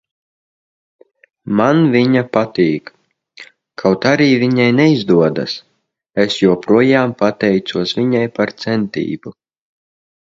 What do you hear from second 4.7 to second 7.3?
neizdodas, es joprojām